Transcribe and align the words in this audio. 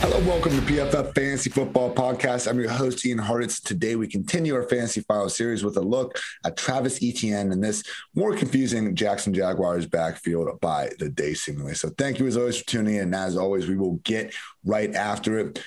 Hello, 0.00 0.16
welcome 0.20 0.52
to 0.52 0.60
PFF 0.60 1.12
Fantasy 1.12 1.50
Football 1.50 1.92
Podcast. 1.92 2.48
I'm 2.48 2.60
your 2.60 2.70
host, 2.70 3.04
Ian 3.04 3.18
Hartitz. 3.18 3.60
Today, 3.60 3.96
we 3.96 4.06
continue 4.06 4.54
our 4.54 4.62
Fantasy 4.62 5.00
File 5.00 5.28
series 5.28 5.64
with 5.64 5.76
a 5.76 5.80
look 5.80 6.16
at 6.44 6.56
Travis 6.56 7.02
Etienne 7.02 7.50
and 7.50 7.64
this 7.64 7.82
more 8.14 8.36
confusing 8.36 8.94
Jackson 8.94 9.34
Jaguars 9.34 9.86
backfield 9.86 10.60
by 10.60 10.90
the 11.00 11.08
day, 11.08 11.34
seemingly. 11.34 11.74
So, 11.74 11.90
thank 11.98 12.20
you 12.20 12.28
as 12.28 12.36
always 12.36 12.58
for 12.58 12.66
tuning 12.66 12.94
in. 12.94 13.00
And 13.02 13.14
as 13.16 13.36
always, 13.36 13.66
we 13.66 13.76
will 13.76 13.96
get 14.04 14.32
right 14.64 14.94
after 14.94 15.36
it. 15.40 15.60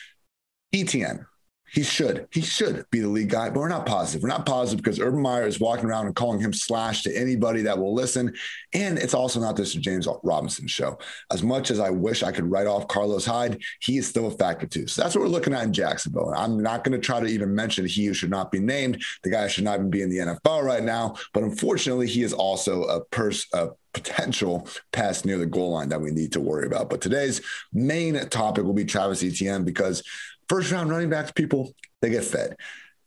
Etienne, 0.73 1.25
he 1.71 1.83
should. 1.83 2.27
He 2.31 2.41
should 2.41 2.85
be 2.91 2.99
the 2.99 3.07
lead 3.07 3.29
guy, 3.29 3.49
but 3.49 3.59
we're 3.59 3.69
not 3.69 3.85
positive. 3.85 4.21
We're 4.21 4.29
not 4.29 4.45
positive 4.45 4.83
because 4.83 4.99
Urban 4.99 5.21
Meyer 5.21 5.47
is 5.47 5.59
walking 5.59 5.85
around 5.85 6.05
and 6.05 6.15
calling 6.15 6.41
him 6.41 6.51
slash 6.51 7.03
to 7.03 7.15
anybody 7.15 7.61
that 7.61 7.77
will 7.77 7.93
listen. 7.93 8.33
And 8.73 8.97
it's 8.97 9.13
also 9.13 9.39
not 9.39 9.55
this 9.55 9.73
James 9.73 10.07
Robinson 10.23 10.67
show. 10.67 10.99
As 11.31 11.43
much 11.43 11.71
as 11.71 11.79
I 11.79 11.89
wish 11.89 12.23
I 12.23 12.33
could 12.33 12.51
write 12.51 12.67
off 12.67 12.89
Carlos 12.89 13.25
Hyde, 13.25 13.61
he 13.79 13.97
is 13.97 14.07
still 14.07 14.27
a 14.27 14.31
factor 14.31 14.67
too. 14.67 14.85
So 14.87 15.01
that's 15.01 15.15
what 15.15 15.21
we're 15.21 15.29
looking 15.29 15.53
at 15.53 15.63
in 15.63 15.71
Jacksonville. 15.71 16.33
I'm 16.35 16.61
not 16.61 16.83
going 16.83 16.99
to 16.99 17.05
try 17.05 17.21
to 17.21 17.25
even 17.25 17.55
mention 17.55 17.85
he 17.85 18.05
who 18.05 18.13
should 18.13 18.29
not 18.29 18.51
be 18.51 18.59
named. 18.59 19.01
The 19.23 19.31
guy 19.31 19.47
should 19.47 19.63
not 19.63 19.75
even 19.75 19.89
be 19.89 20.01
in 20.01 20.09
the 20.09 20.17
NFL 20.17 20.63
right 20.63 20.83
now. 20.83 21.15
But 21.33 21.43
unfortunately, 21.43 22.07
he 22.07 22.23
is 22.23 22.33
also 22.33 22.83
a 22.83 23.05
person, 23.05 23.47
a 23.53 23.69
potential 23.93 24.67
pass 24.91 25.25
near 25.25 25.37
the 25.37 25.45
goal 25.45 25.71
line 25.71 25.89
that 25.89 26.01
we 26.01 26.11
need 26.11 26.31
to 26.33 26.39
worry 26.39 26.65
about. 26.65 26.89
But 26.89 27.01
today's 27.01 27.41
main 27.73 28.15
topic 28.29 28.63
will 28.63 28.73
be 28.73 28.85
Travis 28.85 29.23
Etienne 29.23 29.63
because 29.63 30.03
First 30.51 30.69
round 30.69 30.89
running 30.89 31.09
backs, 31.09 31.31
people, 31.31 31.71
they 32.01 32.09
get 32.09 32.25
fed. 32.25 32.57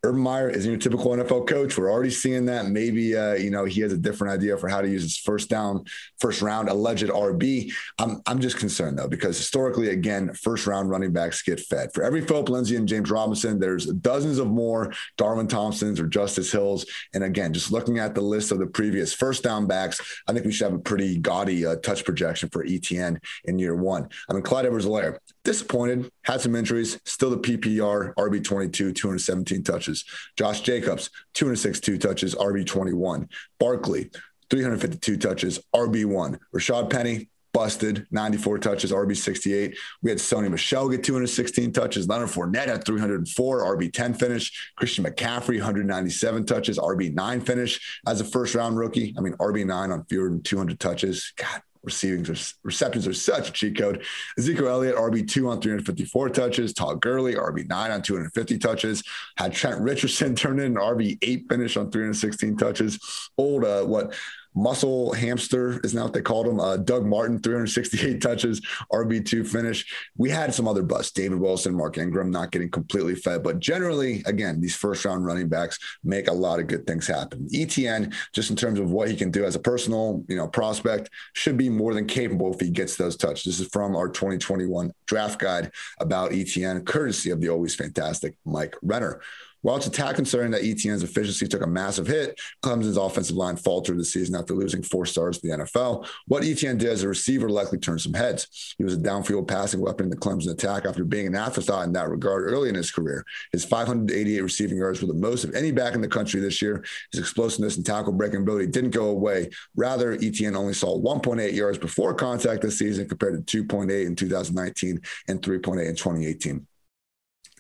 Urban 0.05 0.21
Meyer 0.21 0.51
isn't 0.51 0.71
your 0.71 0.79
typical 0.79 1.13
NFL 1.13 1.49
coach. 1.49 1.79
We're 1.79 1.91
already 1.91 2.11
seeing 2.11 2.45
that. 2.47 2.67
Maybe 2.67 3.17
uh, 3.17 3.35
you 3.35 3.51
know 3.51 3.65
he 3.65 3.81
has 3.81 3.93
a 3.93 3.97
different 3.97 4.35
idea 4.35 4.57
for 4.59 4.69
how 4.69 4.83
to 4.83 4.89
use 4.89 5.03
his 5.03 5.17
first 5.17 5.49
down, 5.49 5.85
first 6.21 6.43
round 6.43 6.69
alleged 6.69 7.07
RB. 7.07 7.73
I'm 7.99 8.21
I'm 8.27 8.39
just 8.39 8.59
concerned 8.59 8.99
though 8.99 9.09
because 9.09 9.39
historically, 9.39 9.89
again, 9.91 10.33
first 10.35 10.67
round 10.67 10.91
running 10.91 11.13
backs 11.13 11.43
get 11.43 11.59
fed. 11.59 11.93
For 11.95 12.03
every 12.03 12.21
Phillip 12.21 12.51
Lindsay 12.51 12.77
and 12.77 12.87
James 12.87 13.11
Robinson, 13.11 13.59
there's 13.59 13.87
dozens 13.87 14.39
of 14.39 14.49
more 14.49 14.93
Darwin 15.17 15.49
Thompsons 15.49 15.99
or 15.99 16.07
Justice 16.07 16.53
Hills. 16.53 16.85
And 17.15 17.25
again, 17.25 17.55
just 17.55 17.73
looking 17.73 17.99
at 17.99 18.15
the 18.15 18.21
list 18.21 18.53
of 18.53 18.59
the 18.59 18.67
previous 18.67 19.15
first 19.15 19.43
down 19.43 19.67
backs, 19.67 20.01
I 20.29 20.33
think 20.35 20.45
we 20.45 20.53
should 20.53 20.71
have 20.71 20.75
a 20.75 20.83
pretty 20.83 21.19
gaudy 21.19 21.65
uh, 21.65 21.77
touch 21.77 22.05
projection 22.05 22.51
for 22.51 22.63
Etienne 22.65 23.21
in 23.45 23.59
year 23.59 23.75
one. 23.75 24.09
I 24.29 24.35
mean, 24.35 24.43
Clyde 24.43 24.67
Edwards-Helaire, 24.67 25.19
disappointed, 25.45 26.11
had 26.25 26.41
some 26.41 26.57
injuries, 26.57 26.99
still 27.05 27.31
the 27.31 27.39
PPR, 27.39 28.15
RB22, 28.15 28.95
217 28.95 29.63
touches. 29.63 29.94
Josh 30.37 30.63
Jacobs, 30.63 31.11
262 31.35 31.99
touches, 31.99 32.35
RB21. 32.35 33.29
Barkley, 33.61 34.11
352 34.51 35.17
touches, 35.19 35.61
RB1. 35.75 36.39
Rashaad 36.55 36.91
Penny, 36.91 37.29
busted, 37.55 38.07
94 38.11 38.59
touches, 38.59 38.93
RB68. 38.93 39.75
We 40.03 40.11
had 40.11 40.19
Sony 40.19 40.51
Michel 40.51 40.89
get 40.91 41.05
216 41.05 41.73
touches. 41.73 42.07
Leonard 42.09 42.29
Fournette 42.29 42.67
had 42.67 42.85
304, 42.85 43.77
RB10 43.77 44.19
finish. 44.19 44.73
Christian 44.77 45.05
McCaffrey, 45.05 45.57
197 45.57 46.45
touches, 46.45 46.79
RB9 46.79 47.47
finish 47.47 48.01
as 48.07 48.21
a 48.21 48.25
first 48.25 48.55
round 48.55 48.77
rookie. 48.77 49.15
I 49.17 49.21
mean, 49.21 49.35
RB9 49.35 49.93
on 49.93 50.05
fewer 50.07 50.29
than 50.29 50.43
200 50.43 50.79
touches. 50.79 51.33
God, 51.37 51.63
receiving 51.85 52.25
receptions 52.63 53.07
are 53.07 53.15
such 53.15 53.49
a 53.49 53.53
cheat 53.53 53.79
code. 53.79 54.03
Ezekiel 54.39 54.69
Elliott, 54.69 54.97
RB2 54.97 55.49
on 55.49 55.61
354 55.61 56.29
touches. 56.31 56.73
Todd 56.73 57.01
Gurley, 57.01 57.35
RB9 57.35 57.95
on 57.95 58.03
250 58.03 58.59
touches. 58.59 59.03
Had 59.37 59.53
Trent 59.53 59.81
Richardson 59.81 60.35
turn 60.37 60.59
in 60.59 60.67
an 60.67 60.75
RB8 60.75 61.49
finish 61.49 61.77
on 61.77 61.91
316 61.91 62.57
touches. 62.57 63.31
Old, 63.37 63.65
uh, 63.65 63.85
what? 63.85 64.15
Muscle 64.55 65.13
hamster 65.13 65.81
is 65.83 65.95
now 65.95 66.05
what 66.05 66.13
they 66.13 66.23
called 66.23 66.47
him. 66.47 66.61
Uh, 66.61 66.77
Doug 66.77 67.05
Martin, 67.05 67.41
368 67.41 68.21
touches, 68.21 68.61
RB2 68.93 69.47
finish. 69.47 69.85
We 70.17 70.31
had 70.31 70.55
some 70.55 70.69
other 70.69 70.83
busts, 70.83 71.13
David 71.13 71.39
Wilson, 71.39 71.75
Mark 71.75 71.99
Ingram 71.99 72.31
not 72.31 72.53
getting 72.53 72.71
completely 72.71 73.15
fed. 73.15 73.43
But 73.43 73.59
generally, 73.59 74.23
again, 74.27 74.61
these 74.61 74.77
first 74.77 75.05
round 75.05 75.27
running 75.27 75.49
backs 75.49 75.79
make 76.05 76.29
a 76.29 76.33
lot 76.33 76.61
of 76.61 76.67
good 76.67 76.87
things 76.87 77.07
happen. 77.07 77.49
Etienne, 77.53 78.13
just 78.33 78.51
in 78.51 78.57
terms 78.57 78.79
of 78.79 78.91
what 78.91 79.09
he 79.09 79.17
can 79.17 79.31
do 79.31 79.45
as 79.45 79.57
a 79.57 79.61
personal, 79.61 80.25
you 80.29 80.37
know, 80.37 80.47
prospect, 80.47 81.11
should 81.33 81.57
be 81.57 81.69
more 81.69 81.95
than 81.95 82.07
capable 82.07 82.53
if 82.53 82.61
he 82.61 82.71
gets 82.71 82.97
those 82.97 83.17
touches. 83.17 83.45
This 83.45 83.61
is 83.61 83.69
from 83.69 83.97
our 83.97 84.09
2021 84.09 84.93
draft 85.07 85.41
guide 85.41 85.71
about 86.01 86.33
Etienne, 86.33 86.85
courtesy 86.85 87.31
of 87.31 87.41
the 87.41 87.49
always 87.49 87.75
fantastic 87.75 88.35
Mike 88.45 88.77
Renner. 88.83 89.21
While 89.65 89.79
it's 89.79 89.87
a 89.87 89.91
tad 89.91 90.17
concerning 90.17 90.51
that 90.51 90.63
Etienne's 90.63 91.03
efficiency 91.03 91.49
took 91.49 91.63
a 91.63 91.67
massive 91.67 92.07
hit, 92.07 92.39
Clemson's 92.63 92.99
offensive 92.99 93.35
line 93.35 93.57
faltered 93.57 93.99
this 93.99 94.13
season 94.13 94.35
after 94.35 94.53
losing 94.53 94.83
four 94.83 95.07
stars 95.07 95.39
to 95.39 95.49
the 95.49 95.57
NFL. 95.57 96.07
What 96.27 96.45
Etienne 96.45 96.77
did 96.77 96.91
as 96.91 97.03
a 97.03 97.09
receiver 97.09 97.49
likely 97.49 97.79
turned 97.79 98.03
some 98.03 98.13
heads. 98.13 98.75
He 98.77 98.85
was 98.85 98.93
a 98.93 98.99
downfield 98.99 99.49
passing 99.49 99.81
weapon 99.81 100.05
in 100.05 100.11
the 100.11 100.19
Clemson 100.19 100.51
attack 100.51 100.85
after 100.85 101.03
being 101.03 101.27
an 101.29 101.35
afterthought 101.35 101.87
in 101.87 101.95
that 101.95 102.11
regard 102.11 102.45
early 102.45 102.69
in 102.69 102.75
his 102.75 102.91
career. 102.91 103.25
His 103.53 103.65
588 103.65 104.43
receiving 104.43 104.77
yards 104.77 105.01
were 105.01 105.09
the 105.09 105.15
most 105.15 105.45
of 105.45 105.55
any 105.55 105.73
back 105.73 105.95
in 105.95 106.03
the 106.03 106.09
country 106.09 106.43
this 106.43 106.61
year. 106.61 106.85
His 107.11 107.21
explosiveness 107.21 107.79
and 107.79 107.87
tackle 107.87 108.13
breaking 108.13 108.43
ability 108.43 108.67
didn't 108.67 108.91
go 108.91 109.07
away. 109.07 109.49
Rather, 109.77 110.13
Etienne 110.13 110.57
only 110.57 110.75
saw 110.75 110.95
1.8 110.95 111.55
yards 111.55 111.79
before 111.79 112.13
contact 112.13 112.61
this 112.61 112.79
season 112.79 113.09
compared 113.09 113.47
to 113.47 113.65
2.8 113.65 114.07
in 114.07 114.15
2019 114.15 115.01
and 115.29 115.41
3.8 115.41 115.89
in 115.89 115.97
2018 115.97 116.67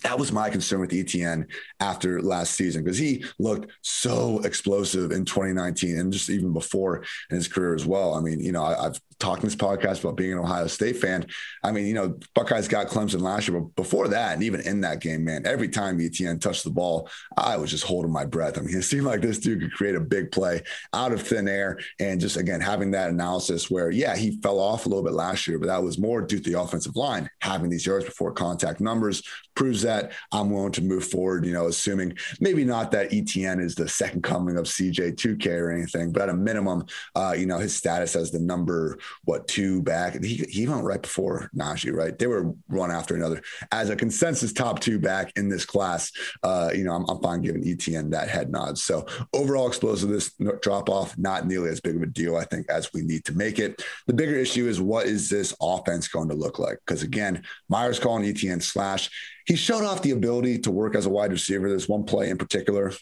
that 0.04 0.18
was 0.18 0.30
my 0.30 0.50
concern 0.50 0.80
with 0.80 0.92
Etienne 0.92 1.48
after 1.80 2.20
last 2.20 2.52
season 2.52 2.84
because 2.84 2.98
he 2.98 3.24
looked 3.38 3.72
so 3.80 4.38
explosive 4.40 5.10
in 5.10 5.24
2019 5.24 5.98
and 5.98 6.12
just 6.12 6.28
even 6.30 6.52
before 6.52 7.02
in 7.30 7.36
his 7.36 7.48
career 7.48 7.74
as 7.74 7.86
well. 7.86 8.14
I 8.14 8.20
mean, 8.20 8.38
you 8.38 8.52
know, 8.52 8.62
I, 8.62 8.84
have 8.84 9.00
talked 9.18 9.42
in 9.42 9.48
this 9.48 9.56
podcast 9.56 10.00
about 10.00 10.16
being 10.16 10.32
an 10.32 10.38
Ohio 10.38 10.66
State 10.66 10.96
fan. 10.96 11.26
I 11.62 11.72
mean, 11.72 11.86
you 11.86 11.94
know, 11.94 12.18
Buckeyes 12.34 12.68
got 12.68 12.88
Clemson 12.88 13.20
last 13.20 13.48
year, 13.48 13.60
but 13.60 13.74
before 13.76 14.08
that, 14.08 14.34
and 14.34 14.42
even 14.42 14.60
in 14.60 14.80
that 14.82 15.00
game, 15.00 15.24
man, 15.24 15.46
every 15.46 15.68
time 15.68 16.00
Etienne 16.00 16.38
touched 16.38 16.64
the 16.64 16.70
ball, 16.70 17.08
I 17.36 17.56
was 17.56 17.70
just 17.70 17.84
holding 17.84 18.12
my 18.12 18.24
breath. 18.24 18.58
I 18.58 18.62
mean, 18.62 18.74
it 18.78 18.82
seemed 18.82 19.04
like 19.04 19.20
this 19.20 19.38
dude 19.38 19.60
could 19.60 19.72
create 19.72 19.94
a 19.94 20.00
big 20.00 20.30
play 20.32 20.62
out 20.92 21.12
of 21.12 21.22
thin 21.22 21.48
air. 21.48 21.78
And 22.00 22.20
just 22.20 22.36
again, 22.36 22.60
having 22.60 22.90
that 22.92 23.10
analysis 23.10 23.70
where, 23.70 23.90
yeah, 23.90 24.16
he 24.16 24.40
fell 24.40 24.58
off 24.58 24.86
a 24.86 24.88
little 24.88 25.04
bit 25.04 25.14
last 25.14 25.46
year, 25.46 25.58
but 25.58 25.66
that 25.66 25.82
was 25.82 25.98
more 25.98 26.22
due 26.22 26.38
to 26.38 26.50
the 26.50 26.60
offensive 26.60 26.96
line 26.96 27.28
having 27.40 27.70
these 27.70 27.86
yards 27.86 28.04
before 28.04 28.32
contact 28.32 28.80
numbers 28.80 29.22
proves 29.54 29.82
that 29.82 30.12
I'm 30.32 30.50
willing 30.50 30.72
to 30.72 30.82
move 30.82 31.04
forward, 31.04 31.44
you 31.44 31.52
know, 31.52 31.66
assuming 31.66 32.16
maybe 32.40 32.64
not 32.64 32.90
that 32.92 33.12
Etienne 33.12 33.60
is 33.60 33.74
the 33.74 33.88
second 33.88 34.22
coming 34.22 34.56
of 34.56 34.64
CJ2K 34.64 35.46
or 35.46 35.70
anything, 35.70 36.12
but 36.12 36.22
at 36.22 36.28
a 36.28 36.34
minimum, 36.34 36.86
uh, 37.14 37.34
you 37.36 37.46
know, 37.46 37.58
his 37.58 37.76
status 37.76 38.16
as 38.16 38.30
the 38.30 38.40
number, 38.40 38.98
what, 39.24 39.48
two 39.48 39.82
back. 39.82 40.22
He, 40.22 40.36
he 40.48 40.66
went 40.66 40.84
right 40.84 41.00
before 41.00 41.50
Najee, 41.56 41.92
right? 41.92 42.18
They 42.18 42.26
were 42.26 42.54
one 42.68 42.90
after 42.90 43.14
another. 43.14 43.42
As 43.72 43.90
a 43.90 43.96
consensus 43.96 44.52
top 44.52 44.80
two 44.80 44.98
back 44.98 45.32
in 45.36 45.48
this 45.48 45.64
class, 45.64 46.12
uh, 46.42 46.70
you 46.74 46.84
know, 46.84 46.92
I'm, 46.92 47.04
I'm 47.08 47.20
fine 47.20 47.42
giving 47.42 47.66
Etienne 47.66 48.10
that 48.10 48.28
head 48.28 48.50
nod. 48.50 48.78
So 48.78 49.06
overall 49.32 49.66
explosiveness 49.66 50.32
drop 50.62 50.88
off, 50.88 51.16
not 51.18 51.46
nearly 51.46 51.70
as 51.70 51.80
big 51.80 51.96
of 51.96 52.02
a 52.02 52.06
deal, 52.06 52.36
I 52.36 52.44
think, 52.44 52.68
as 52.68 52.92
we 52.92 53.02
need 53.02 53.24
to 53.26 53.32
make 53.32 53.58
it. 53.58 53.82
The 54.06 54.14
bigger 54.14 54.36
issue 54.36 54.68
is 54.68 54.80
what 54.80 55.06
is 55.06 55.28
this 55.28 55.54
offense 55.60 56.08
going 56.08 56.28
to 56.28 56.34
look 56.34 56.58
like? 56.58 56.78
Because 56.86 57.02
again, 57.02 57.42
Meyer's 57.68 57.98
calling 57.98 58.24
Etienne 58.24 58.60
slash 58.60 59.10
he 59.46 59.56
showed 59.56 59.84
off 59.84 60.02
the 60.02 60.12
ability 60.12 60.60
to 60.60 60.70
work 60.70 60.94
as 60.94 61.06
a 61.06 61.10
wide 61.10 61.32
receiver. 61.32 61.68
There's 61.68 61.88
one 61.88 62.04
play 62.04 62.30
in 62.30 62.38
particular 62.38 62.92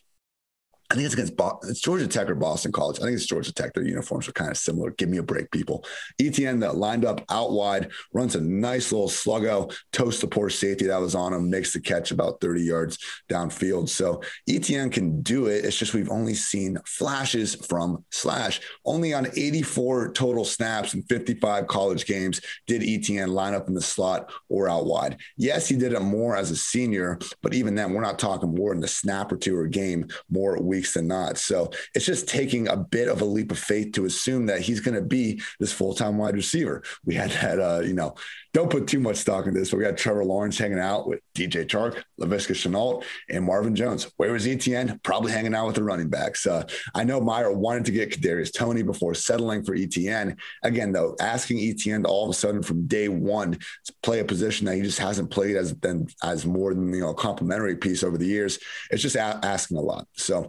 I 0.92 0.94
think 0.94 1.06
it's 1.06 1.14
against 1.14 1.36
Bo- 1.38 1.58
it's 1.62 1.80
Georgia 1.80 2.06
Tech 2.06 2.28
or 2.28 2.34
Boston 2.34 2.70
College. 2.70 2.98
I 3.00 3.04
think 3.04 3.14
it's 3.14 3.24
Georgia 3.24 3.50
Tech. 3.50 3.72
Their 3.72 3.82
uniforms 3.82 4.28
are 4.28 4.32
kind 4.32 4.50
of 4.50 4.58
similar. 4.58 4.90
Give 4.90 5.08
me 5.08 5.16
a 5.16 5.22
break, 5.22 5.50
people. 5.50 5.86
Etienne 6.20 6.60
that 6.60 6.76
lined 6.76 7.06
up 7.06 7.24
out 7.30 7.52
wide, 7.52 7.90
runs 8.12 8.36
a 8.36 8.42
nice 8.42 8.92
little 8.92 9.08
sluggo, 9.08 9.74
toast 9.94 10.20
the 10.20 10.26
poor 10.26 10.50
safety 10.50 10.84
that 10.84 11.00
was 11.00 11.14
on 11.14 11.32
him, 11.32 11.48
makes 11.48 11.72
the 11.72 11.80
catch 11.80 12.10
about 12.10 12.42
30 12.42 12.60
yards 12.60 12.98
downfield. 13.30 13.88
So 13.88 14.20
Etienne 14.46 14.90
can 14.90 15.22
do 15.22 15.46
it. 15.46 15.64
It's 15.64 15.78
just 15.78 15.94
we've 15.94 16.10
only 16.10 16.34
seen 16.34 16.76
flashes 16.84 17.54
from 17.54 18.04
Slash. 18.10 18.60
Only 18.84 19.14
on 19.14 19.28
84 19.34 20.12
total 20.12 20.44
snaps 20.44 20.92
and 20.92 21.08
55 21.08 21.68
college 21.68 22.04
games 22.04 22.42
did 22.66 22.82
Etienne 22.82 23.32
line 23.32 23.54
up 23.54 23.66
in 23.66 23.72
the 23.72 23.80
slot 23.80 24.30
or 24.50 24.68
out 24.68 24.84
wide. 24.84 25.16
Yes, 25.38 25.66
he 25.66 25.76
did 25.76 25.94
it 25.94 26.00
more 26.00 26.36
as 26.36 26.50
a 26.50 26.56
senior, 26.56 27.18
but 27.42 27.54
even 27.54 27.74
then, 27.74 27.94
we're 27.94 28.02
not 28.02 28.18
talking 28.18 28.54
more 28.54 28.74
in 28.74 28.80
the 28.80 28.88
snap 28.88 29.32
or 29.32 29.38
two 29.38 29.58
a 29.62 29.68
game, 29.68 30.06
more 30.30 30.60
week 30.60 30.81
weeks 30.82 30.94
than 30.94 31.06
not. 31.06 31.38
So 31.38 31.70
it's 31.94 32.04
just 32.04 32.28
taking 32.28 32.66
a 32.66 32.76
bit 32.76 33.08
of 33.08 33.20
a 33.20 33.24
leap 33.24 33.52
of 33.52 33.58
faith 33.58 33.92
to 33.92 34.04
assume 34.04 34.46
that 34.46 34.60
he's 34.60 34.80
going 34.80 34.96
to 34.96 35.02
be 35.02 35.40
this 35.60 35.72
full 35.72 35.94
time 35.94 36.18
wide 36.18 36.34
receiver. 36.34 36.82
We 37.04 37.14
had 37.14 37.30
that, 37.30 37.60
uh, 37.60 37.80
you 37.84 37.94
know, 37.94 38.16
don't 38.52 38.70
put 38.70 38.86
too 38.86 39.00
much 39.00 39.16
stock 39.16 39.46
in 39.46 39.54
this, 39.54 39.70
but 39.70 39.78
we 39.78 39.84
had 39.84 39.96
Trevor 39.96 40.24
Lawrence 40.24 40.58
hanging 40.58 40.78
out 40.78 41.08
with 41.08 41.20
DJ 41.34 41.64
Chark, 41.64 42.02
Laviska 42.20 42.54
Shenault, 42.54 43.02
and 43.30 43.44
Marvin 43.44 43.74
Jones. 43.74 44.12
Where 44.18 44.32
was 44.32 44.46
Etienne? 44.46 45.00
Probably 45.02 45.32
hanging 45.32 45.54
out 45.54 45.66
with 45.66 45.76
the 45.76 45.82
running 45.82 46.10
backs. 46.10 46.46
Uh, 46.46 46.64
I 46.94 47.04
know 47.04 47.18
Meyer 47.18 47.50
wanted 47.50 47.86
to 47.86 47.92
get 47.92 48.10
Kadarius 48.10 48.52
Toney 48.52 48.82
before 48.82 49.14
settling 49.14 49.64
for 49.64 49.74
Etienne. 49.74 50.36
Again, 50.62 50.92
though, 50.92 51.16
asking 51.18 51.60
Etienne 51.60 52.02
to 52.02 52.08
all 52.08 52.24
of 52.24 52.30
a 52.30 52.34
sudden 52.34 52.62
from 52.62 52.86
day 52.86 53.08
one 53.08 53.52
to 53.52 53.94
play 54.02 54.20
a 54.20 54.24
position 54.24 54.66
that 54.66 54.76
he 54.76 54.82
just 54.82 54.98
hasn't 54.98 55.30
played 55.30 55.56
as 55.56 55.72
been 55.72 56.06
as 56.22 56.44
more 56.44 56.74
than 56.74 56.92
you 56.92 57.00
know 57.00 57.10
a 57.10 57.14
complementary 57.14 57.76
piece 57.76 58.02
over 58.02 58.18
the 58.18 58.26
years, 58.26 58.58
it's 58.90 59.02
just 59.02 59.16
a- 59.16 59.40
asking 59.42 59.78
a 59.78 59.80
lot. 59.80 60.06
So 60.12 60.48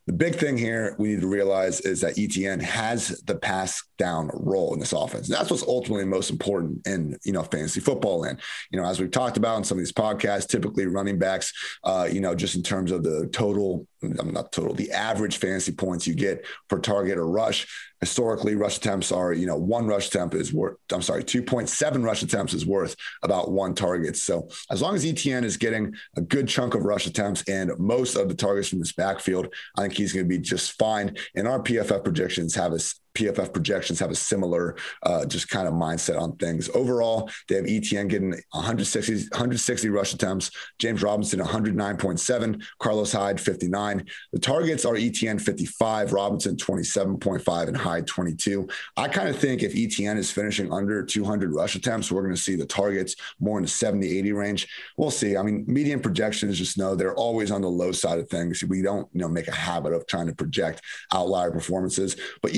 the 0.07 0.13
big 0.13 0.35
thing 0.35 0.57
here 0.57 0.95
we 0.97 1.09
need 1.09 1.21
to 1.21 1.27
realize 1.27 1.81
is 1.81 2.01
that 2.01 2.17
Etienne 2.17 2.59
has 2.59 3.21
the 3.25 3.35
pass 3.35 3.83
down 4.01 4.31
role 4.33 4.73
in 4.73 4.79
this 4.79 4.93
offense. 4.93 5.29
And 5.29 5.37
that's 5.37 5.51
what's 5.51 5.63
ultimately 5.63 6.05
most 6.05 6.31
important 6.31 6.85
in 6.87 7.17
you 7.23 7.31
know 7.31 7.43
fantasy 7.43 7.79
football. 7.79 8.23
And 8.23 8.39
you 8.71 8.81
know, 8.81 8.87
as 8.87 8.99
we've 8.99 9.11
talked 9.11 9.37
about 9.37 9.59
in 9.59 9.63
some 9.63 9.77
of 9.77 9.81
these 9.81 9.91
podcasts, 9.91 10.47
typically 10.47 10.87
running 10.87 11.19
backs, 11.19 11.53
uh, 11.83 12.09
you 12.11 12.19
know, 12.19 12.33
just 12.33 12.55
in 12.55 12.63
terms 12.63 12.91
of 12.91 13.03
the 13.03 13.29
total, 13.31 13.85
I'm 14.01 14.33
not 14.33 14.51
total, 14.51 14.73
the 14.73 14.91
average 14.91 15.37
fantasy 15.37 15.71
points 15.71 16.07
you 16.07 16.15
get 16.15 16.45
per 16.67 16.79
target 16.79 17.17
or 17.17 17.27
rush. 17.27 17.67
Historically, 17.99 18.55
rush 18.55 18.77
attempts 18.77 19.11
are 19.11 19.31
you 19.31 19.45
know 19.45 19.55
one 19.55 19.85
rush 19.85 20.07
attempt 20.07 20.33
is 20.33 20.51
worth. 20.51 20.77
I'm 20.91 21.03
sorry, 21.03 21.23
2.7 21.23 22.03
rush 22.03 22.23
attempts 22.23 22.55
is 22.55 22.65
worth 22.65 22.95
about 23.21 23.51
one 23.51 23.75
target. 23.75 24.17
So 24.17 24.49
as 24.71 24.81
long 24.81 24.95
as 24.95 25.05
Etienne 25.05 25.43
is 25.43 25.57
getting 25.57 25.93
a 26.17 26.21
good 26.21 26.47
chunk 26.47 26.73
of 26.73 26.81
rush 26.81 27.05
attempts 27.05 27.43
and 27.43 27.71
most 27.77 28.15
of 28.15 28.27
the 28.27 28.33
targets 28.33 28.69
from 28.69 28.79
this 28.79 28.93
backfield, 28.93 29.53
I 29.77 29.81
think 29.81 29.90
he's 29.93 30.13
going 30.13 30.25
to 30.25 30.29
be 30.29 30.39
just 30.39 30.77
fine. 30.77 31.17
And 31.35 31.47
our 31.47 31.61
PFF 31.61 32.03
projections 32.03 32.55
have 32.55 32.73
us 32.73 33.00
PFF 33.13 33.53
projections 33.53 33.99
have 33.99 34.11
a 34.11 34.15
similar 34.15 34.75
uh, 35.03 35.25
just 35.25 35.49
kind 35.49 35.67
of 35.67 35.73
mindset 35.73 36.19
on 36.19 36.35
things. 36.37 36.69
Overall, 36.73 37.29
they 37.47 37.55
have 37.55 37.65
Etienne 37.67 38.07
getting 38.07 38.31
160, 38.51 39.13
160 39.31 39.89
rush 39.89 40.13
attempts, 40.13 40.51
James 40.79 41.03
Robinson 41.03 41.39
109.7, 41.39 42.63
Carlos 42.79 43.11
Hyde 43.11 43.39
59. 43.39 44.05
The 44.31 44.39
targets 44.39 44.85
are 44.85 44.95
Etienne 44.95 45.39
55, 45.39 46.13
Robinson 46.13 46.55
27.5, 46.55 47.67
and 47.67 47.77
Hyde 47.77 48.07
22. 48.07 48.67
I 48.97 49.07
kind 49.07 49.29
of 49.29 49.37
think 49.37 49.63
if 49.63 49.75
Etienne 49.75 50.17
is 50.17 50.31
finishing 50.31 50.71
under 50.71 51.03
200 51.03 51.53
rush 51.53 51.75
attempts, 51.75 52.11
we're 52.11 52.23
going 52.23 52.35
to 52.35 52.41
see 52.41 52.55
the 52.55 52.65
targets 52.65 53.15
more 53.39 53.57
in 53.57 53.63
the 53.63 53.69
70, 53.69 54.17
80 54.19 54.31
range. 54.33 54.67
We'll 54.97 55.11
see. 55.11 55.37
I 55.37 55.43
mean, 55.43 55.65
median 55.67 55.99
projections 55.99 56.57
just 56.57 56.77
know 56.77 56.95
they're 56.95 57.15
always 57.15 57.51
on 57.51 57.61
the 57.61 57.69
low 57.69 57.91
side 57.91 58.19
of 58.19 58.29
things. 58.29 58.63
We 58.63 58.81
don't, 58.81 59.07
you 59.13 59.21
know, 59.21 59.29
make 59.29 59.47
a 59.47 59.55
habit 59.55 59.93
of 59.93 60.07
trying 60.07 60.27
to 60.27 60.35
project 60.35 60.81
outlier 61.13 61.51
performances, 61.51 62.15
but 62.41 62.53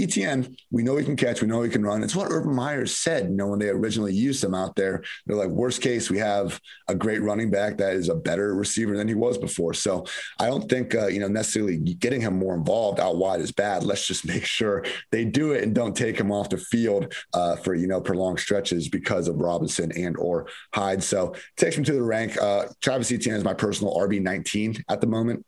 We 0.72 0.84
know 0.84 0.98
he 0.98 1.06
can 1.06 1.16
catch. 1.16 1.42
We 1.42 1.48
know 1.48 1.62
he 1.62 1.70
can 1.70 1.84
run. 1.84 2.04
It's 2.04 2.16
what 2.16 2.32
Urban 2.32 2.56
Meyer 2.56 2.86
said, 2.86 3.26
you 3.26 3.36
know, 3.36 3.48
when 3.48 3.60
they 3.60 3.70
originally 3.70 4.14
used 4.14 4.44
him 4.44 4.54
out 4.54 4.76
there. 4.76 5.04
They're 5.26 5.38
like, 5.38 5.50
worst 5.50 5.82
case, 5.82 6.10
we 6.10 6.18
have 6.20 6.60
a 6.88 6.96
great 6.96 7.22
running 7.22 7.52
back 7.52 7.78
that 7.78 7.94
is 7.94 8.10
a 8.10 8.16
better 8.16 8.56
receiver 8.56 8.98
than 8.98 9.08
he 9.08 9.14
was 9.14 9.38
before. 9.38 9.74
So 9.74 10.06
I 10.40 10.48
don't 10.48 10.70
think, 10.70 10.96
uh, 10.96 11.08
you 11.08 11.20
know, 11.20 11.28
necessarily 11.28 11.78
getting 11.78 12.22
him 12.22 12.38
more 12.38 12.56
involved 12.56 13.00
out 13.00 13.18
wide 13.18 13.42
is 13.42 13.52
bad. 13.52 13.84
Let's 13.84 14.08
just 14.08 14.26
make 14.34 14.46
sure 14.46 14.86
they 15.12 15.26
do 15.26 15.54
it 15.54 15.64
and 15.64 15.74
don't 15.74 15.96
take 15.96 16.20
him 16.20 16.32
off 16.32 16.50
the 16.50 16.58
field 16.58 17.14
uh, 17.34 17.56
for, 17.58 17.76
you 17.76 17.88
know, 17.88 18.02
prolonged 18.02 18.40
stretches 18.40 18.90
because 18.90 19.28
of 19.28 19.38
Robinson 19.38 19.92
and 19.98 20.18
or 20.18 20.48
Hyde. 20.74 21.04
So 21.04 21.36
takes 21.58 21.78
him 21.78 21.84
to 21.86 21.94
the 21.94 22.04
rank. 22.04 22.42
Uh, 22.42 22.66
Travis 22.82 23.12
Etienne 23.12 23.36
is 23.36 23.44
my 23.44 23.54
personal 23.54 23.96
RB 23.96 24.22
19 24.22 24.84
at 24.90 25.02
the 25.02 25.08
moment. 25.08 25.46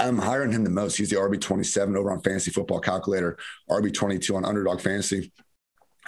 I'm 0.00 0.18
hiring 0.18 0.52
him 0.52 0.64
the 0.64 0.70
most. 0.70 0.96
He's 0.96 1.10
the 1.10 1.16
RB 1.16 1.40
27 1.40 1.96
over 1.96 2.10
on 2.10 2.20
Fantasy 2.22 2.50
Football 2.50 2.80
Calculator, 2.80 3.38
RB 3.70 3.92
22 3.92 4.36
on 4.36 4.44
Underdog 4.44 4.80
Fantasy. 4.80 5.32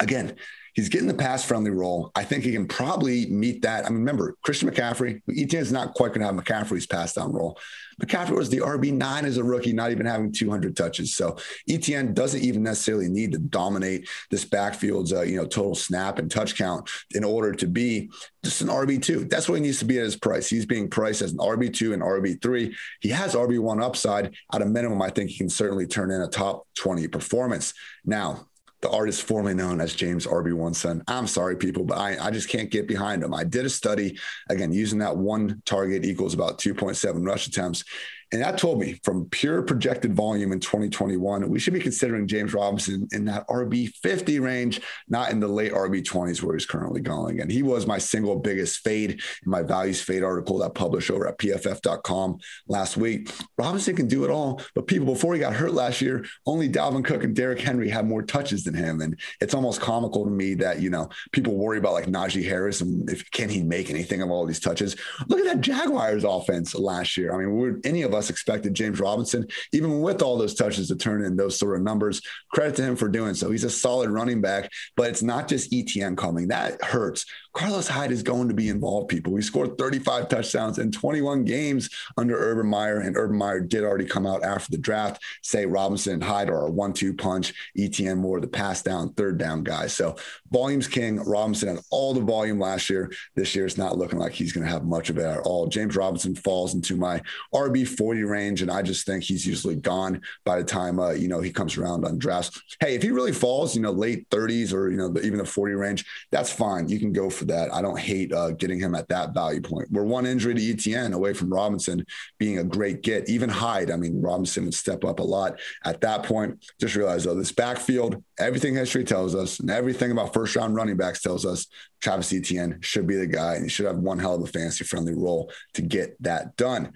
Again, 0.00 0.36
he's 0.76 0.90
getting 0.90 1.08
the 1.08 1.14
pass 1.14 1.42
friendly 1.42 1.70
role. 1.70 2.12
I 2.14 2.22
think 2.22 2.44
he 2.44 2.52
can 2.52 2.68
probably 2.68 3.26
meet 3.26 3.62
that. 3.62 3.86
I 3.86 3.88
mean, 3.88 3.98
remember, 4.00 4.36
Christian 4.42 4.70
McCaffrey, 4.70 5.22
Etienne's 5.28 5.72
not 5.72 5.94
quite 5.94 6.08
going 6.08 6.20
to 6.20 6.26
have 6.26 6.36
McCaffrey's 6.36 6.86
pass 6.86 7.14
down 7.14 7.32
role. 7.32 7.58
McCaffrey 8.00 8.36
was 8.36 8.50
the 8.50 8.58
RB9 8.58 9.24
as 9.24 9.38
a 9.38 9.44
rookie, 9.44 9.72
not 9.72 9.90
even 9.90 10.04
having 10.04 10.30
200 10.30 10.76
touches. 10.76 11.16
So 11.16 11.38
Etienne 11.66 12.12
doesn't 12.12 12.42
even 12.42 12.62
necessarily 12.62 13.08
need 13.08 13.32
to 13.32 13.38
dominate 13.38 14.06
this 14.30 14.44
backfield's, 14.44 15.14
uh, 15.14 15.22
you 15.22 15.36
know, 15.36 15.46
total 15.46 15.74
snap 15.74 16.18
and 16.18 16.30
touch 16.30 16.58
count 16.58 16.90
in 17.14 17.24
order 17.24 17.52
to 17.52 17.66
be 17.66 18.10
just 18.44 18.60
an 18.60 18.68
RB2. 18.68 19.30
That's 19.30 19.48
what 19.48 19.54
he 19.56 19.62
needs 19.62 19.78
to 19.78 19.86
be 19.86 19.98
at 19.98 20.04
his 20.04 20.16
price. 20.16 20.46
He's 20.48 20.66
being 20.66 20.90
priced 20.90 21.22
as 21.22 21.32
an 21.32 21.38
RB2 21.38 21.94
and 21.94 22.02
RB3. 22.02 22.74
He 23.00 23.08
has 23.08 23.34
RB1 23.34 23.82
upside. 23.82 24.34
At 24.52 24.60
a 24.60 24.66
minimum, 24.66 25.00
I 25.00 25.08
think 25.08 25.30
he 25.30 25.38
can 25.38 25.48
certainly 25.48 25.86
turn 25.86 26.10
in 26.10 26.20
a 26.20 26.28
top 26.28 26.66
20 26.74 27.08
performance. 27.08 27.72
Now, 28.04 28.46
the 28.86 28.96
artist 28.96 29.24
formerly 29.24 29.54
known 29.54 29.80
as 29.80 29.96
James 29.96 30.28
RB1 30.28 30.76
Son. 30.76 31.02
I'm 31.08 31.26
sorry, 31.26 31.56
people, 31.56 31.82
but 31.82 31.98
I, 31.98 32.16
I 32.24 32.30
just 32.30 32.48
can't 32.48 32.70
get 32.70 32.86
behind 32.86 33.24
him. 33.24 33.34
I 33.34 33.42
did 33.42 33.66
a 33.66 33.70
study, 33.70 34.16
again, 34.48 34.72
using 34.72 35.00
that 35.00 35.16
one 35.16 35.60
target 35.66 36.04
equals 36.04 36.34
about 36.34 36.58
2.7 36.58 37.26
rush 37.26 37.48
attempts. 37.48 37.82
And 38.32 38.42
that 38.42 38.58
told 38.58 38.80
me 38.80 38.98
from 39.04 39.26
pure 39.26 39.62
projected 39.62 40.14
volume 40.14 40.52
in 40.52 40.60
2021, 40.60 41.48
we 41.48 41.58
should 41.58 41.74
be 41.74 41.80
considering 41.80 42.26
James 42.26 42.52
Robinson 42.52 43.06
in 43.12 43.24
that 43.26 43.46
RB 43.48 43.92
50 44.02 44.40
range, 44.40 44.80
not 45.08 45.30
in 45.30 45.38
the 45.38 45.46
late 45.46 45.72
RB 45.72 46.02
20s 46.02 46.42
where 46.42 46.56
he's 46.56 46.66
currently 46.66 47.00
going. 47.00 47.40
And 47.40 47.50
he 47.50 47.62
was 47.62 47.86
my 47.86 47.98
single 47.98 48.36
biggest 48.36 48.80
fade 48.80 49.12
in 49.12 49.50
my 49.50 49.62
values 49.62 50.00
fade 50.00 50.24
article 50.24 50.58
that 50.58 50.74
published 50.74 51.10
over 51.10 51.28
at 51.28 51.38
pff.com 51.38 52.38
last 52.68 52.96
week. 52.96 53.30
Robinson 53.58 53.94
can 53.94 54.08
do 54.08 54.24
it 54.24 54.30
all, 54.30 54.60
but 54.74 54.88
people 54.88 55.06
before 55.06 55.34
he 55.34 55.40
got 55.40 55.54
hurt 55.54 55.72
last 55.72 56.00
year, 56.00 56.24
only 56.46 56.68
Dalvin 56.68 57.04
Cook 57.04 57.22
and 57.22 57.34
Derrick 57.34 57.60
Henry 57.60 57.88
had 57.88 58.06
more 58.06 58.22
touches 58.22 58.64
than 58.64 58.74
him. 58.74 59.00
And 59.02 59.18
it's 59.40 59.54
almost 59.54 59.80
comical 59.80 60.24
to 60.24 60.30
me 60.30 60.54
that, 60.54 60.80
you 60.80 60.90
know, 60.90 61.08
people 61.30 61.54
worry 61.54 61.78
about 61.78 61.92
like 61.92 62.06
Najee 62.06 62.44
Harris 62.44 62.80
and 62.80 63.08
if 63.08 63.30
can 63.30 63.48
he 63.48 63.62
make 63.62 63.88
anything 63.88 64.20
of 64.22 64.30
all 64.30 64.46
these 64.46 64.60
touches. 64.60 64.96
Look 65.28 65.38
at 65.38 65.44
that 65.46 65.60
Jaguars 65.60 66.24
offense 66.24 66.74
last 66.74 67.16
year. 67.16 67.32
I 67.32 67.38
mean, 67.38 67.52
we're 67.52 67.78
any 67.84 68.02
of 68.02 68.15
us 68.16 68.30
expected 68.30 68.74
James 68.74 69.00
Robinson, 69.00 69.46
even 69.72 70.00
with 70.00 70.22
all 70.22 70.36
those 70.36 70.54
touches, 70.54 70.88
to 70.88 70.96
turn 70.96 71.24
in 71.24 71.36
those 71.36 71.58
sort 71.58 71.76
of 71.76 71.82
numbers. 71.82 72.20
Credit 72.52 72.76
to 72.76 72.82
him 72.82 72.96
for 72.96 73.08
doing 73.08 73.34
so. 73.34 73.50
He's 73.50 73.64
a 73.64 73.70
solid 73.70 74.10
running 74.10 74.40
back, 74.40 74.70
but 74.96 75.08
it's 75.08 75.22
not 75.22 75.48
just 75.48 75.72
Etienne 75.72 76.16
coming. 76.16 76.48
That 76.48 76.82
hurts. 76.82 77.24
Carlos 77.56 77.88
Hyde 77.88 78.12
is 78.12 78.22
going 78.22 78.48
to 78.48 78.54
be 78.54 78.68
involved, 78.68 79.08
people. 79.08 79.34
He 79.34 79.40
scored 79.40 79.78
35 79.78 80.28
touchdowns 80.28 80.78
in 80.78 80.92
21 80.92 81.44
games 81.44 81.88
under 82.18 82.36
Urban 82.36 82.66
Meyer, 82.66 83.00
and 83.00 83.16
Urban 83.16 83.38
Meyer 83.38 83.60
did 83.60 83.82
already 83.82 84.04
come 84.04 84.26
out 84.26 84.44
after 84.44 84.70
the 84.70 84.78
draft, 84.78 85.22
say 85.42 85.64
Robinson 85.64 86.14
and 86.14 86.24
Hyde 86.24 86.50
are 86.50 86.66
a 86.66 86.70
one 86.70 86.92
two 86.92 87.14
punch, 87.14 87.54
Etienne 87.78 88.18
more 88.18 88.40
the 88.40 88.46
pass 88.46 88.82
down, 88.82 89.12
third 89.14 89.38
down 89.38 89.62
guy. 89.62 89.86
So 89.86 90.16
volume's 90.50 90.86
king. 90.86 91.16
Robinson 91.16 91.76
had 91.76 91.84
all 91.90 92.12
the 92.12 92.20
volume 92.20 92.60
last 92.60 92.90
year. 92.90 93.10
This 93.34 93.54
year, 93.54 93.64
it's 93.64 93.78
not 93.78 93.96
looking 93.96 94.18
like 94.18 94.32
he's 94.32 94.52
going 94.52 94.66
to 94.66 94.72
have 94.72 94.84
much 94.84 95.08
of 95.08 95.16
it 95.16 95.24
at 95.24 95.40
all. 95.40 95.66
James 95.66 95.96
Robinson 95.96 96.34
falls 96.34 96.74
into 96.74 96.96
my 96.96 97.22
RB 97.54 97.88
40 98.06 98.22
range, 98.22 98.62
and 98.62 98.70
I 98.70 98.82
just 98.82 99.04
think 99.04 99.24
he's 99.24 99.44
usually 99.44 99.74
gone 99.74 100.22
by 100.44 100.58
the 100.58 100.64
time, 100.64 101.00
uh, 101.00 101.10
you 101.10 101.26
know, 101.26 101.40
he 101.40 101.50
comes 101.50 101.76
around 101.76 102.04
on 102.04 102.18
drafts. 102.18 102.62
Hey, 102.78 102.94
if 102.94 103.02
he 103.02 103.10
really 103.10 103.32
falls, 103.32 103.74
you 103.74 103.82
know, 103.82 103.90
late 103.90 104.30
30s 104.30 104.72
or, 104.72 104.92
you 104.92 104.96
know, 104.96 105.12
even 105.24 105.38
the 105.38 105.44
40 105.44 105.74
range, 105.74 106.04
that's 106.30 106.52
fine. 106.52 106.88
You 106.88 107.00
can 107.00 107.12
go 107.12 107.28
for 107.28 107.46
that. 107.46 107.74
I 107.74 107.82
don't 107.82 107.98
hate 107.98 108.32
uh, 108.32 108.52
getting 108.52 108.78
him 108.78 108.94
at 108.94 109.08
that 109.08 109.34
value 109.34 109.60
point. 109.60 109.90
We're 109.90 110.04
one 110.04 110.24
injury 110.24 110.54
to 110.54 110.70
Etienne 110.70 111.14
away 111.14 111.32
from 111.32 111.52
Robinson 111.52 112.06
being 112.38 112.58
a 112.58 112.64
great 112.64 113.02
get. 113.02 113.28
Even 113.28 113.50
Hyde, 113.50 113.90
I 113.90 113.96
mean, 113.96 114.22
Robinson 114.22 114.66
would 114.66 114.74
step 114.74 115.04
up 115.04 115.18
a 115.18 115.24
lot 115.24 115.58
at 115.84 116.00
that 116.02 116.22
point. 116.22 116.64
Just 116.80 116.94
realize 116.94 117.24
though, 117.24 117.34
this 117.34 117.50
backfield, 117.50 118.22
everything 118.38 118.76
history 118.76 119.02
tells 119.02 119.34
us, 119.34 119.58
and 119.58 119.68
everything 119.68 120.12
about 120.12 120.32
first 120.32 120.54
round 120.54 120.76
running 120.76 120.96
backs 120.96 121.22
tells 121.22 121.44
us 121.44 121.66
Travis 122.00 122.32
Etienne 122.32 122.78
should 122.82 123.08
be 123.08 123.16
the 123.16 123.26
guy, 123.26 123.54
and 123.54 123.64
he 123.64 123.68
should 123.68 123.86
have 123.86 123.96
one 123.96 124.20
hell 124.20 124.36
of 124.36 124.42
a 124.42 124.46
fantasy 124.46 124.84
friendly 124.84 125.14
role 125.14 125.50
to 125.74 125.82
get 125.82 126.16
that 126.22 126.54
done. 126.54 126.92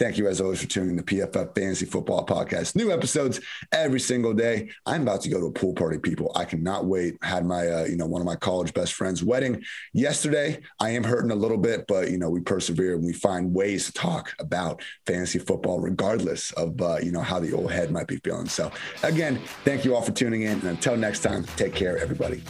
Thank 0.00 0.16
you, 0.16 0.28
as 0.28 0.40
always, 0.40 0.62
for 0.62 0.66
tuning 0.66 0.96
in 0.96 0.96
to 0.96 1.02
PFF 1.02 1.54
Fantasy 1.54 1.84
Football 1.84 2.24
Podcast. 2.24 2.74
New 2.74 2.90
episodes 2.90 3.38
every 3.70 4.00
single 4.00 4.32
day. 4.32 4.70
I'm 4.86 5.02
about 5.02 5.20
to 5.20 5.28
go 5.28 5.38
to 5.38 5.46
a 5.48 5.52
pool 5.52 5.74
party, 5.74 5.98
people. 5.98 6.32
I 6.34 6.46
cannot 6.46 6.86
wait. 6.86 7.18
Had 7.20 7.44
my, 7.44 7.68
uh, 7.68 7.84
you 7.84 7.98
know, 7.98 8.06
one 8.06 8.22
of 8.22 8.26
my 8.26 8.34
college 8.34 8.72
best 8.72 8.94
friends' 8.94 9.22
wedding 9.22 9.62
yesterday. 9.92 10.62
I 10.80 10.88
am 10.88 11.04
hurting 11.04 11.32
a 11.32 11.34
little 11.34 11.58
bit, 11.58 11.84
but 11.86 12.10
you 12.10 12.16
know, 12.16 12.30
we 12.30 12.40
persevere 12.40 12.94
and 12.94 13.04
we 13.04 13.12
find 13.12 13.52
ways 13.52 13.84
to 13.88 13.92
talk 13.92 14.34
about 14.40 14.82
fantasy 15.06 15.38
football, 15.38 15.80
regardless 15.80 16.50
of 16.52 16.80
uh, 16.80 16.96
you 17.02 17.12
know 17.12 17.20
how 17.20 17.38
the 17.38 17.52
old 17.52 17.70
head 17.70 17.90
might 17.90 18.06
be 18.06 18.16
feeling. 18.24 18.48
So, 18.48 18.72
again, 19.02 19.38
thank 19.66 19.84
you 19.84 19.94
all 19.94 20.00
for 20.00 20.12
tuning 20.12 20.44
in, 20.44 20.60
and 20.60 20.64
until 20.64 20.96
next 20.96 21.20
time, 21.20 21.44
take 21.56 21.74
care, 21.74 21.98
everybody. 21.98 22.42